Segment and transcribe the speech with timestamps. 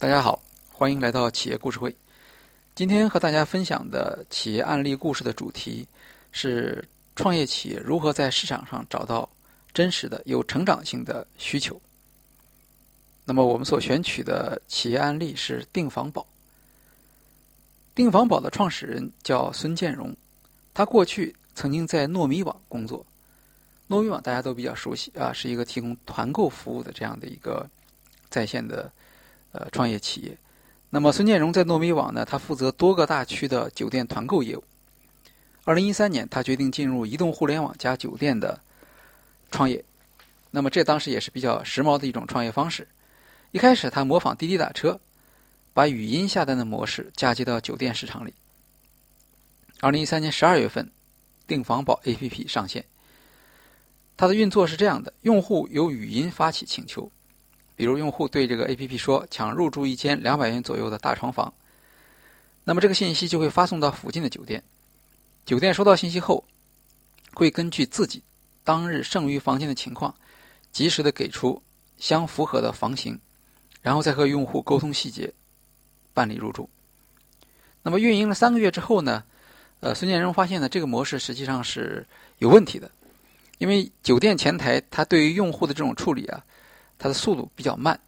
[0.00, 0.40] 大家好，
[0.70, 1.92] 欢迎来到企业故事会。
[2.76, 5.84] 今天和大家分享的企业案例故事的主题
[6.30, 9.28] 是创业企业如何在市场上找到
[9.74, 11.80] 真实的、有成长性的需求。
[13.24, 16.24] 那么，我们所选取的企业案例是订房宝。
[17.92, 20.16] 订房宝的创始人叫孙建荣，
[20.72, 23.04] 他过去曾经在糯米网工作。
[23.88, 27.68] 糯米网大家都比较熟悉啊，是一个提供团购服务的这样的一个
[28.30, 28.88] 在线的。
[29.52, 30.36] 呃，创业企业。
[30.90, 34.64] 那么，孙建荣在糯米网呢，他负责多个大区的酒店团购业务。
[35.64, 38.58] 二零一三年，他决定进入移动互联网加酒店的
[39.50, 39.84] 创业。
[40.50, 42.88] 那么，这当时也是比较时髦的一种创业方式。
[43.50, 44.98] 一开始，他模仿滴滴打车，
[45.74, 48.32] 把语音下单的模式嫁接到酒店市场里。
[49.80, 50.90] 二零一三年十二月份，
[51.46, 52.84] 订房宝 APP 上线。
[54.16, 57.10] 它的运作是这样的：用户由语音发起请求。
[57.78, 61.54] 比如用户对这个 APP 说想入住一间两百元左右的大床房，
[62.64, 64.60] 那么这个信息就会发送到附近的酒店。
[65.46, 66.42] 酒店收到信息后，
[67.34, 68.20] 会根据自己
[68.64, 70.12] 当日剩余房间的情况，
[70.72, 71.62] 及时的给出
[71.98, 73.16] 相符合的房型，
[73.80, 75.32] 然后再和用户沟通细节，
[76.12, 76.68] 办理入住。
[77.84, 79.22] 那么运营了三个月之后呢，
[79.78, 82.04] 呃，孙建荣发现呢，这个模式实际上是
[82.38, 82.90] 有问题的，
[83.58, 86.44] 因为酒店前台他对于用户的这种处理啊。
[86.98, 87.98] 它的速度比较慢，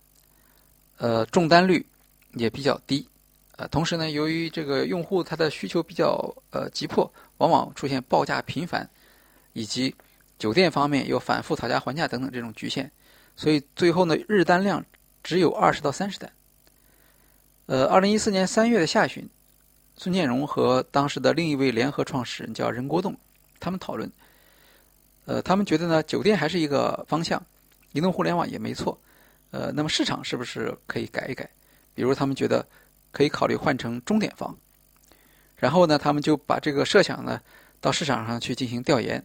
[0.99, 1.87] 呃，中单率
[2.35, 3.09] 也比较低，
[3.57, 8.91] 呃，同时呢，由于这个用户他的需求比较呃急迫，往往出现报价频繁，
[9.53, 9.95] 以及
[10.39, 12.91] 酒店方面又反复讨价还价等等这种局限，
[13.37, 14.85] 所以最后呢，日单量
[15.23, 16.33] 只有二十到三十单。
[17.67, 19.29] 呃，二零一四年三月的下旬，
[19.97, 23.17] 孙建荣和当时的另一位联合创始人叫任国栋，
[23.61, 24.11] 他们讨论，
[25.27, 27.41] 呃，他们觉得呢，酒店还是一个方向。
[27.93, 28.99] 移动互联网也没错，
[29.51, 31.49] 呃，那么市场是不是可以改一改？
[31.95, 32.67] 比如他们觉得
[33.11, 34.57] 可以考虑换成钟点房，
[35.57, 37.41] 然后呢，他们就把这个设想呢
[37.81, 39.23] 到市场上去进行调研。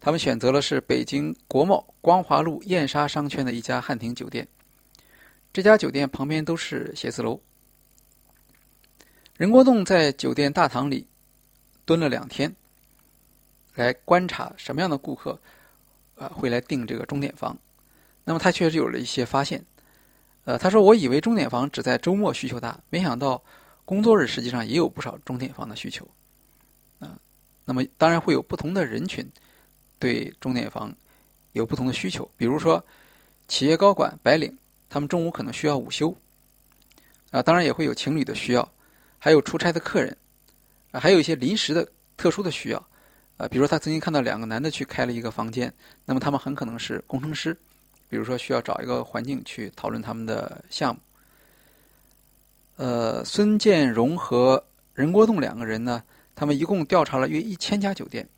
[0.00, 4.46] 他们选择了是北京国贸光华路燕莎商圈的一家汉庭酒店，
[5.50, 7.40] 这家酒店旁边都是写字楼。
[9.38, 11.06] 任国栋在酒店大堂里
[11.86, 12.54] 蹲了两天，
[13.74, 15.40] 来观察什么样的顾客
[16.16, 17.56] 啊会来订这个钟点房。
[18.24, 19.62] 那么他确实有了一些发现，
[20.44, 23.42] 呃，他说：“我以为钟点房只在周末需求大，没想到
[23.84, 26.08] 工作日实际上也有不少钟点房的需求。”
[27.00, 27.18] 啊，
[27.64, 29.30] 那么当然会有不同的人群
[29.98, 30.94] 对钟点房
[31.52, 32.82] 有不同的需求，比如说
[33.46, 34.56] 企业高管、白领，
[34.88, 36.16] 他们中午可能需要午休，
[37.30, 38.66] 啊，当然也会有情侣的需要，
[39.18, 40.16] 还有出差的客人，
[40.92, 41.86] 还有一些临时的
[42.16, 42.78] 特殊的需要，
[43.36, 45.72] 啊，比如说他曾经看到两个男的去开了一个房间，
[46.06, 47.54] 那么他们很可能是工程师。
[48.08, 51.00] 比如说，需要找一个环境去讨论他们的项目。
[52.76, 56.02] 呃，孙建荣和任国栋两个人呢，
[56.34, 58.28] 他们一共调查了约一千家酒店，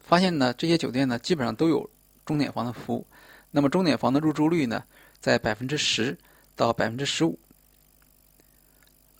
[0.00, 1.88] 发现呢，这些酒店呢基本上都有
[2.26, 3.06] 钟点房的服务。
[3.50, 4.82] 那么，钟点房的入住率呢，
[5.20, 6.16] 在百分之十
[6.56, 7.38] 到百分之十五。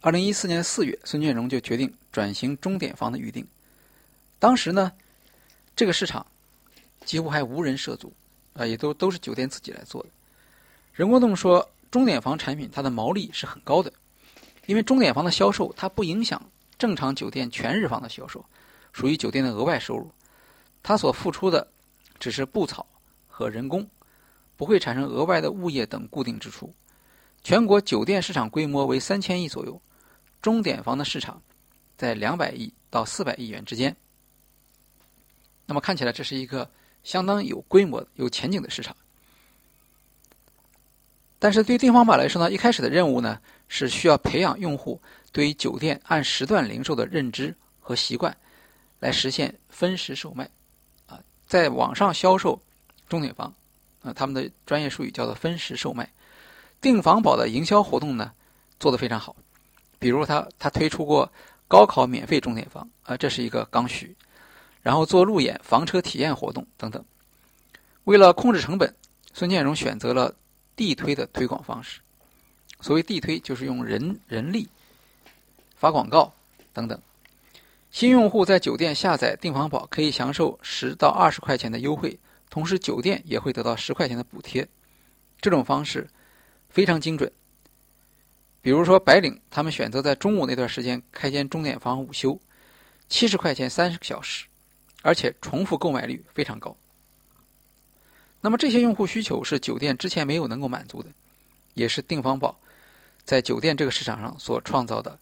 [0.00, 3.46] 二零一四年四月，孙建荣就决定转型钟点房的预定。
[4.38, 4.92] 当时呢，
[5.76, 6.26] 这个市场
[7.04, 8.12] 几乎还无人涉足。
[8.54, 10.08] 啊，也都都是酒店自己来做的。
[10.92, 13.92] 任国栋说，钟点房产品它的毛利是很高的，
[14.66, 16.40] 因为钟点房的销售它不影响
[16.78, 18.44] 正常酒店全日房的销售，
[18.92, 20.08] 属于酒店的额外收入。
[20.84, 21.66] 它所付出的
[22.20, 22.86] 只是布草
[23.26, 23.84] 和人工，
[24.56, 26.72] 不会产生额外的物业等固定支出。
[27.42, 29.82] 全国酒店市场规模为三千亿左右，
[30.40, 31.42] 钟点房的市场
[31.96, 33.96] 在两百亿到四百亿元之间。
[35.66, 36.70] 那么看起来这是一个。
[37.04, 38.96] 相当有规模、有前景的市场，
[41.38, 43.38] 但是对订房宝来说呢，一开始的任务呢
[43.68, 45.00] 是需要培养用户
[45.30, 48.34] 对于酒店按时段零售的认知和习惯，
[48.98, 50.48] 来实现分时售卖。
[51.06, 52.58] 啊，在网上销售
[53.06, 53.52] 钟点房，
[54.02, 56.10] 啊，他们的专业术语叫做分时售卖。
[56.80, 58.32] 订房宝的营销活动呢
[58.80, 59.36] 做得非常好，
[59.98, 61.30] 比如他他推出过
[61.68, 64.16] 高考免费钟点房，啊，这是一个刚需。
[64.84, 67.02] 然后做路演、房车体验活动等等。
[68.04, 68.94] 为了控制成本，
[69.32, 70.32] 孙建荣选择了
[70.76, 72.00] 地推的推广方式。
[72.80, 74.68] 所谓地推，就是用人人力
[75.74, 76.30] 发广告
[76.74, 77.00] 等等。
[77.90, 82.18] 新用户在酒店下载订房宝，可以享受十到二十块钱的优惠，
[82.50, 84.68] 同时酒店也会得到十块钱的补贴。
[85.40, 86.06] 这种方式
[86.68, 87.32] 非常精准。
[88.60, 92.38] 比如说白领，他们选择在中午那段时间开间钟点房午休，
[93.08, 94.44] 七十块钱三十个小时。
[95.04, 96.74] 而且重复购买率非常高。
[98.40, 101.10] 那么这些用户需求是酒店之前没有能够满足的，
[101.74, 102.58] 也是订房宝
[103.22, 105.18] 在酒店这个市场上所创造的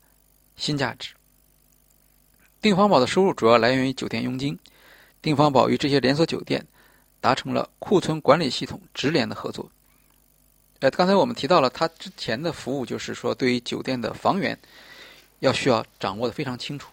[0.54, 1.14] 新价值。
[2.60, 4.56] 订房宝的收入主要来源于酒店佣金。
[5.20, 6.64] 订房宝与这些连锁酒店
[7.20, 9.68] 达成了库存管理系统直连的合作。
[10.78, 14.56] 呃，刚才我们提到了，它之前的服务就是说，对于酒店的房源
[15.40, 16.90] 要需要掌握的非常清楚，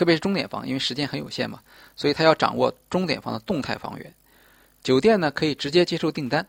[0.00, 1.60] 特别是钟点房，因为时间很有限嘛，
[1.94, 4.14] 所以他要掌握钟点房的动态房源。
[4.82, 6.48] 酒店呢可以直接接受订单，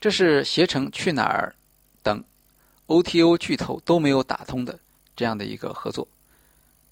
[0.00, 1.54] 这是携程、去哪儿
[2.02, 2.24] 等
[2.86, 4.78] OTO 巨头都没有打通的
[5.14, 6.08] 这样的一个合作。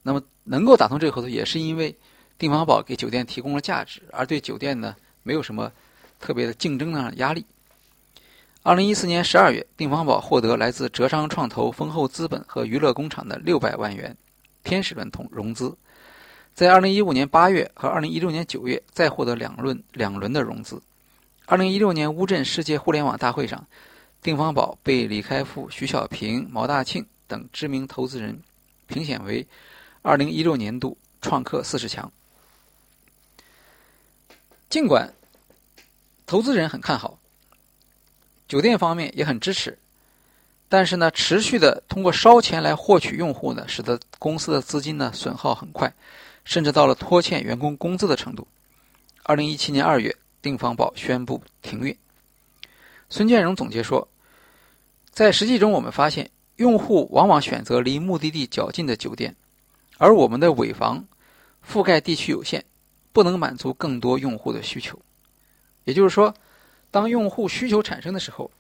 [0.03, 1.97] 那么能够打通这个合作，也是因为
[2.37, 5.73] 订房宝给酒店提供了价值，而对酒店呢没有什么
[6.21, 7.43] 特别的竞争上的压力。
[8.63, 14.15] 二零一四年十二月，订房宝获得来自浙商创投、丰厚资本和娱乐工厂的六百万元
[14.65, 15.77] 天使轮同融资，
[16.55, 20.81] 在二零一五年八月和二零一六年九月再获得两轮两轮的融资。
[21.47, 23.67] 二零一六年乌镇世界互联网大会上，
[24.23, 28.39] 定方宝被李开复、徐小平、毛大庆等知名投资人
[28.87, 29.47] 评选为。
[30.03, 32.11] 二零一六年度创客四十强，
[34.71, 35.13] 尽管
[36.25, 37.19] 投资人很看好，
[38.47, 39.79] 酒店方面也很支持，
[40.69, 45.93] 但是呢，持续的通过烧钱来获取用户呢，使得公司的资金呢损耗很快，
[46.45, 48.47] 甚至到了拖欠员工工资的程度。
[49.23, 51.97] 二零一七年二月，订房宝宣布停运。
[53.09, 54.07] 孙建荣总结说，
[55.11, 59.35] 在实际中，我们发现用户往往选择离目的地较近的酒店。
[59.97, 61.05] 而我们的尾房
[61.67, 62.65] 覆盖地区有限，
[63.13, 64.99] 不能满足更多用户的需求。
[65.85, 66.35] 也就是说，
[66.91, 68.51] 当用户需求产生的时候，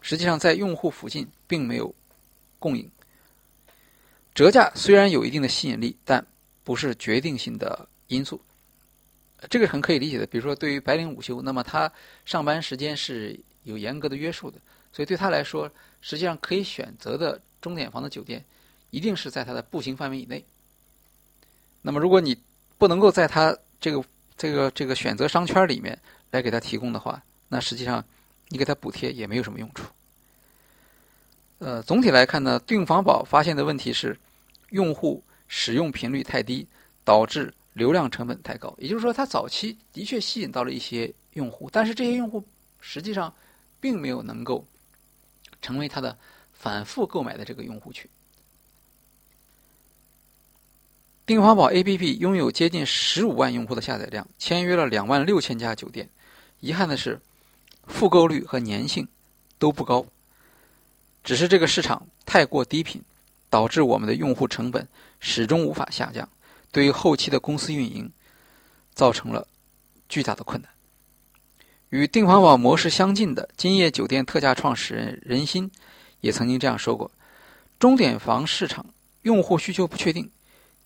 [0.00, 1.94] 实际上在用户附近并没有
[2.58, 2.90] 供应。
[4.34, 6.24] 折价虽然有一定的吸引力，但
[6.62, 8.40] 不是决定性的因素。
[9.50, 10.26] 这个很可以理解的。
[10.26, 11.90] 比如说，对于白领午休，那么他
[12.24, 14.58] 上班时间是有严格的约束的，
[14.92, 15.70] 所以对他来说，
[16.00, 18.44] 实际上可以选择的钟点房的酒店，
[18.90, 20.44] 一定是在他的步行范围以内。
[21.82, 22.36] 那么，如果你
[22.78, 24.04] 不能够在他这个
[24.36, 25.98] 这个这个选择商圈里面
[26.30, 28.04] 来给他提供的话，那实际上
[28.48, 29.84] 你给他补贴也没有什么用处。
[31.58, 34.18] 呃，总体来看呢，订房宝发现的问题是
[34.70, 36.66] 用户使用频率太低，
[37.04, 38.74] 导致流量成本太高。
[38.78, 42.44] 也就是说，它早期的确吸引到了一些用户，但是这些用户
[42.80, 43.34] 实际上
[43.80, 44.64] 并没有能够
[45.60, 46.16] 成为他的
[46.52, 48.08] 反复购买的这个用户群。
[51.26, 56.08] 订房宝 APP 拥有接近十五万用户的下载量，签约了两万六千家酒店。
[56.60, 57.20] 遗憾的是，
[57.88, 59.08] 复购率和粘性
[59.58, 60.06] 都不高。
[61.24, 63.02] 只是这个市场太过低频，
[63.50, 64.86] 导致我们的用户成本
[65.18, 66.28] 始终无法下降，
[66.70, 68.10] 对于后期的公司运营
[68.94, 69.48] 造成了
[70.08, 70.70] 巨大的困难。
[71.88, 75.70] 与订房网模式相近的金叶酒店特价创始人任鑫
[76.20, 77.10] 也曾经这样说过
[77.80, 78.84] ：“钟点房市场
[79.22, 80.30] 用户需求不确定。”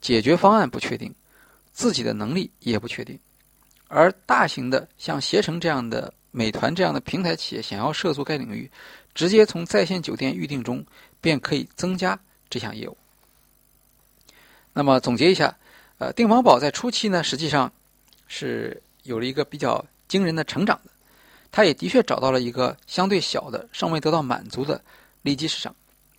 [0.01, 1.15] 解决方案不确定，
[1.73, 3.17] 自己的能力也不确定，
[3.87, 8.69] 而大型的像携程这样的、美团这样的平台企业想要涉足该领域，
[9.15, 10.85] 直接从在线酒店预订中
[11.21, 12.19] 便可以增加
[12.51, 12.97] 这项业务。
[14.73, 15.57] 那么总结一下，
[15.99, 17.71] 呃，订房宝在初期呢，实际上
[18.27, 20.91] 是有了一个比较惊人的成长的，
[21.53, 24.83] 它也的确找到了一个相对小的、尚未得到满足的
[25.21, 25.77] 利基市场，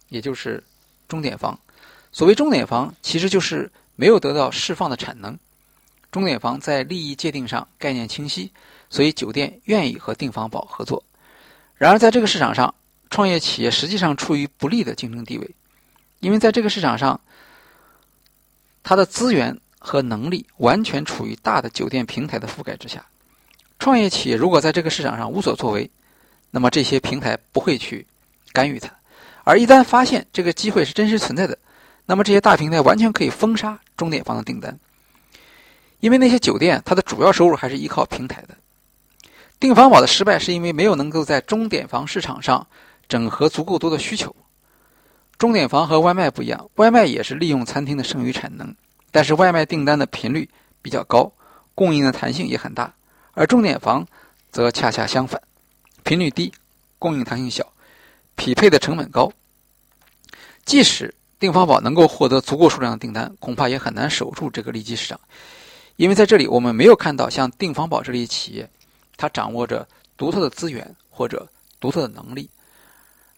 [0.09, 0.63] 也就是
[1.07, 1.59] 钟点房。
[2.11, 5.37] 所谓钟点房，其实就是没有得到释放的产能。
[6.11, 8.51] 钟点房在利益界定上概念清晰，
[8.89, 11.03] 所以酒店愿意和订房宝合作。
[11.75, 12.73] 然而，在这个市场上，
[13.09, 15.49] 创业企业实际上处于不利的竞争地位，
[16.19, 17.19] 因为在这个市场上，
[18.83, 23.05] 它的资源和能力完全处于大的酒店平台的覆盖之下。
[23.79, 25.89] 创业企业如果在这个市场上无所作为，
[26.51, 28.05] 那么这些平台不会去
[28.53, 28.89] 干预它。
[29.43, 31.57] 而一旦发现这个机会是真实存在的，
[32.05, 34.79] 那么这些大平台完全可以封杀钟点房的订单，
[35.99, 38.55] 因为那些酒店它的主要收入还是依靠平台的。
[39.63, 42.67] 订房宝的失败是因为没有能够在钟点房市场上
[43.07, 44.35] 整合足够多的需求。
[45.37, 48.75] 钟点房和外卖不一样，外卖也是利用餐厅的剩余产能，
[49.09, 50.49] 但是外卖订单的频率
[50.81, 51.31] 比较高，
[51.73, 52.93] 供应的弹性也很大，
[53.31, 54.05] 而钟点房
[54.51, 55.41] 则恰恰相反，
[56.03, 56.51] 频率低，
[56.99, 57.65] 供应弹性小，
[58.35, 59.31] 匹配的成本高。
[60.65, 65.17] 即使订房宝能够获得足够数量的订单，恐怕也很难守住这个利基市场，
[65.95, 68.69] 因为在这里我们没有看到像订房宝这类企业，
[69.17, 71.47] 他掌握着独特的资源或者
[71.79, 72.49] 独特的能力，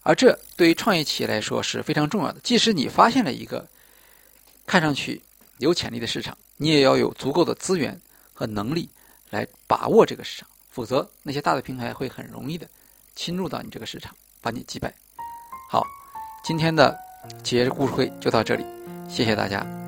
[0.02, 2.40] 而这对于创业企业来说是非常重要的。
[2.42, 3.68] 即使你发现了一个
[4.66, 5.22] 看上去
[5.58, 8.00] 有潜力的市场，你也要有足够的资源
[8.34, 8.90] 和能力
[9.30, 12.68] 来把握这个市场，否则那些大的平台会很容易的
[13.16, 14.94] 侵入到你这个市场，把你击败。
[15.70, 15.84] 好。
[16.44, 16.96] 今天的
[17.44, 18.64] 企业故事会就到这里，
[19.10, 19.85] 谢谢大家。